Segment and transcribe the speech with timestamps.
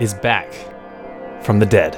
[0.00, 0.50] Is back
[1.42, 1.94] from the dead.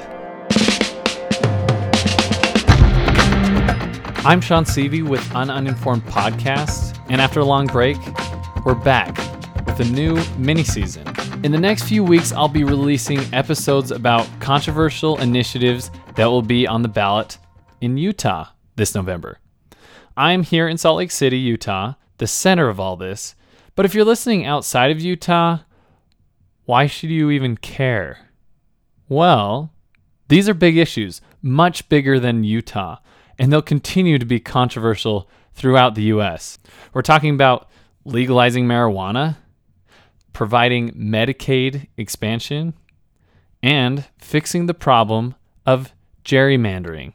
[4.25, 7.95] I'm Sean Seavey with An Uninformed Podcast, and after a long break,
[8.65, 9.15] we're back
[9.65, 11.07] with a new mini season.
[11.45, 16.67] In the next few weeks, I'll be releasing episodes about controversial initiatives that will be
[16.67, 17.37] on the ballot
[17.79, 19.39] in Utah this November.
[20.17, 23.35] I'm here in Salt Lake City, Utah, the center of all this.
[23.77, 25.59] But if you're listening outside of Utah,
[26.71, 28.29] why should you even care?
[29.09, 29.73] Well,
[30.29, 32.99] these are big issues, much bigger than Utah,
[33.37, 36.59] and they'll continue to be controversial throughout the US.
[36.93, 37.67] We're talking about
[38.05, 39.35] legalizing marijuana,
[40.31, 42.73] providing Medicaid expansion,
[43.61, 45.35] and fixing the problem
[45.65, 45.91] of
[46.23, 47.11] gerrymandering.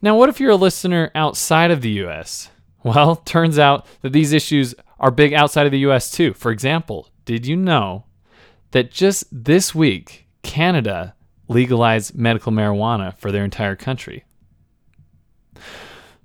[0.00, 2.50] Now, what if you're a listener outside of the US?
[2.84, 6.32] Well, turns out that these issues are big outside of the US too.
[6.34, 8.04] For example, did you know
[8.72, 11.14] that just this week, Canada
[11.48, 14.24] legalized medical marijuana for their entire country?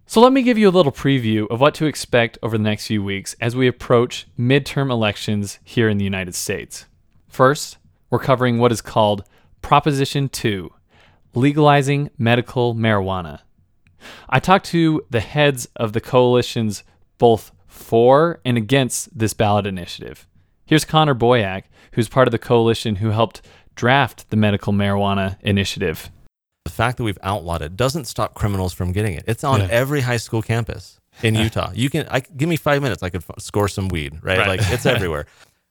[0.06, 2.88] So, let me give you a little preview of what to expect over the next
[2.88, 6.86] few weeks as we approach midterm elections here in the United States.
[7.28, 7.78] First,
[8.10, 9.24] we're covering what is called
[9.62, 10.72] Proposition 2
[11.34, 13.40] legalizing medical marijuana.
[14.30, 16.84] I talked to the heads of the coalitions
[17.18, 20.28] both for and against this ballot initiative.
[20.68, 23.42] Here's Connor Boyack, who's part of the coalition who helped
[23.74, 26.12] draft the medical marijuana initiative
[26.66, 29.24] the fact that we've outlawed it doesn't stop criminals from getting it.
[29.26, 29.68] It's on Yeah.
[29.72, 31.72] every high school campus in Utah.
[31.74, 34.38] You can I, give me five minutes, I could f- score some weed, right?
[34.40, 34.48] Right.
[34.60, 35.28] Like it's everywhere.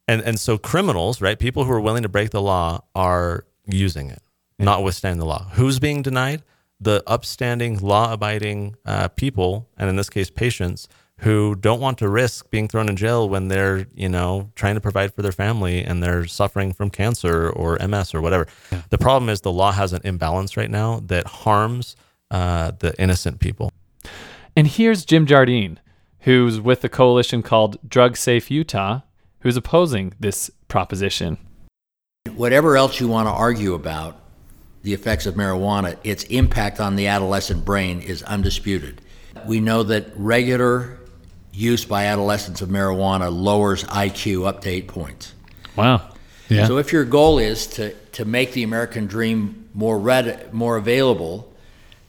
[0.08, 1.38] And and so criminals, right?
[1.38, 4.22] People who are willing to break the law are using it,
[4.58, 5.50] notwithstanding the law.
[5.52, 6.42] Who's being denied?
[6.80, 10.88] The upstanding, law-abiding uh, people, and in this case, patients
[11.20, 14.80] who don't want to risk being thrown in jail when they're, you know, trying to
[14.80, 18.46] provide for their family and they're suffering from cancer or MS or whatever.
[18.90, 21.96] The problem is the law has an imbalance right now that harms
[22.30, 23.72] uh, the innocent people.
[24.54, 25.80] And here's Jim Jardine,
[26.20, 29.00] who's with the coalition called Drug Safe Utah,
[29.40, 31.38] who's opposing this proposition.
[32.34, 34.20] Whatever else you want to argue about
[34.82, 39.00] the effects of marijuana, its impact on the adolescent brain is undisputed.
[39.46, 40.98] We know that regular
[41.56, 45.32] use by adolescents of marijuana lowers IQ up to eight points.
[45.74, 46.02] Wow.
[46.48, 46.66] Yeah.
[46.66, 51.52] So if your goal is to, to make the American dream more read, more available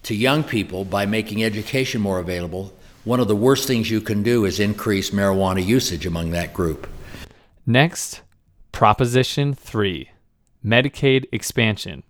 [0.03, 4.21] to young people by making education more available, one of the worst things you can
[4.21, 6.87] do is increase marijuana usage among that group.
[7.65, 8.21] Next,
[8.71, 10.09] Proposition 3
[10.63, 12.03] Medicaid expansion,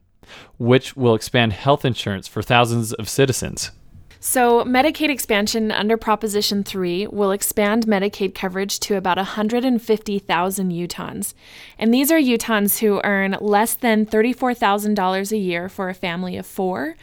[0.57, 3.71] which will expand health insurance for thousands of citizens.
[4.19, 11.33] So, Medicaid expansion under Proposition 3 will expand Medicaid coverage to about 150,000 Utahns.
[11.77, 16.47] And these are Utahns who earn less than $34,000 a year for a family of
[16.47, 16.95] four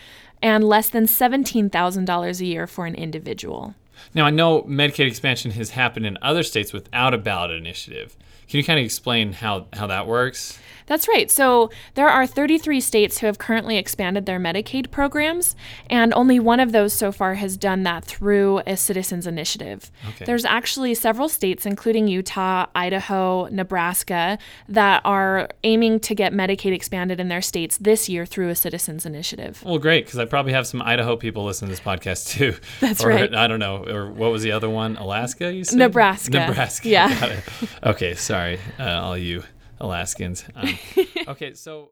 [0.43, 3.75] and less than $17,000 a year for an individual.
[4.15, 8.17] Now, I know Medicaid expansion has happened in other states without a ballot initiative.
[8.49, 10.59] Can you kind of explain how, how that works?
[10.87, 11.31] That's right.
[11.31, 15.57] So there are 33 states who have currently expanded their Medicaid programs,
[15.89, 19.91] and only one of those so far has done that through a citizens initiative.
[20.11, 20.27] Okay.
[20.27, 24.39] There's actually several states, including Utah, Idaho, Nebraska,
[24.69, 29.07] that are aiming to get Medicaid expanded in their states this year through a citizens
[29.07, 29.63] initiative.
[29.65, 32.57] Well, great, because I probably have some Idaho people listening to this podcast too.
[32.81, 33.35] That's or, right.
[33.35, 33.84] I don't know.
[33.89, 34.97] Or what was the other one?
[34.97, 35.79] Alaska, you said?
[35.79, 36.31] Nebraska.
[36.33, 36.89] Nebraska.
[36.89, 37.21] Yeah.
[37.21, 37.45] Got it.
[37.83, 39.43] Okay, sorry, uh, all you
[39.81, 40.45] Alaskans.
[40.55, 40.79] Um,
[41.29, 41.91] okay, so.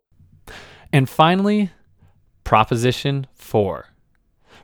[0.92, 1.70] And finally,
[2.44, 3.86] Proposition 4.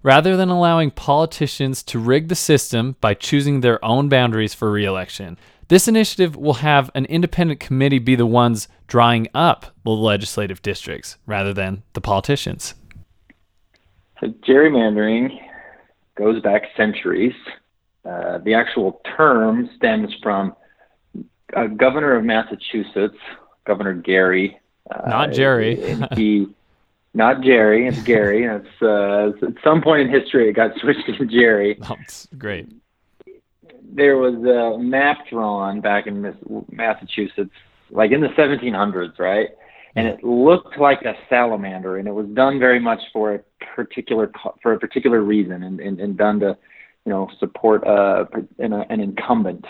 [0.03, 5.39] Rather than allowing politicians to rig the system by choosing their own boundaries for reelection,
[5.69, 11.19] this initiative will have an independent committee be the ones drawing up the legislative districts
[11.27, 12.75] rather than the politicians.
[14.21, 15.39] So gerrymandering
[16.19, 17.35] goes back centuries.
[18.05, 20.55] Uh, the actual term stems from
[21.55, 23.17] a governor of Massachusetts,
[23.65, 24.59] Governor Gary.
[24.91, 25.97] Uh, Not Jerry.
[26.17, 26.49] he,
[27.15, 27.87] not Jerry.
[27.87, 28.45] It's Gary.
[28.51, 31.79] It's uh, at some point in history it got switched to Jerry.
[31.89, 32.69] Oh, it's great.
[33.91, 36.35] There was a map drawn back in
[36.71, 37.51] Massachusetts,
[37.91, 39.49] like in the 1700s, right?
[39.99, 43.39] And it looked like a salamander, and it was done very much for a
[43.75, 44.31] particular
[44.63, 46.57] for a particular reason, and, and, and done to,
[47.05, 48.25] you know, support uh,
[48.59, 49.65] an, an incumbent.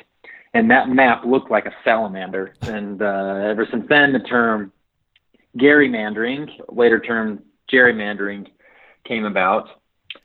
[0.55, 4.73] And that map looked like a salamander, and uh, ever since then, the term
[5.57, 7.43] gerrymandering, later term
[7.73, 8.47] gerrymandering,
[9.05, 9.69] came about.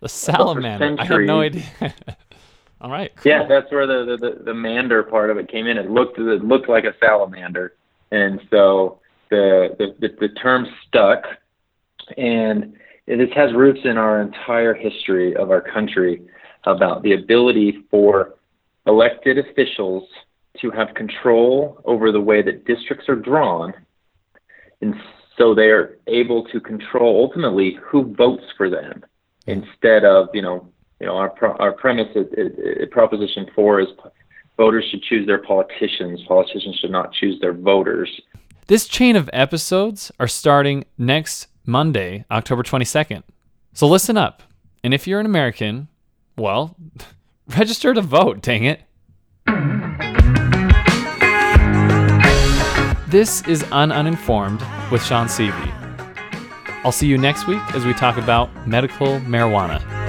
[0.02, 0.96] The salamander.
[1.00, 1.64] I had no idea.
[2.82, 3.16] All right.
[3.16, 3.32] Cool.
[3.32, 5.78] Yeah, that's where the, the, the, the mander part of it came in.
[5.78, 7.76] It looked it looked like a salamander,
[8.12, 9.00] and so
[9.34, 11.24] the the, the, term stuck,
[12.18, 12.74] and
[13.08, 16.22] this has roots in our entire history of our country
[16.66, 18.36] about the ability for
[18.86, 20.08] elected officials
[20.62, 23.74] to have control over the way that districts are drawn,
[24.82, 24.94] and
[25.38, 29.04] so they are able to control ultimately who votes for them
[29.48, 30.68] instead of you know
[31.00, 33.88] you know our pro- our premise at, at, at proposition four is
[34.58, 36.22] voters should choose their politicians.
[36.28, 38.10] Politicians should not choose their voters
[38.68, 43.24] this chain of episodes are starting next monday october 22nd
[43.74, 44.44] so listen up
[44.83, 45.88] and if you're an american
[46.38, 46.75] well
[47.57, 48.81] register to vote dang it
[53.13, 55.71] This is Uninformed with Sean Seavey.
[56.83, 60.03] I'll see you next week as we talk about medical marijuana.